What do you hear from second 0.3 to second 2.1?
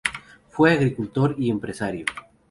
Fue agricultor y empresario.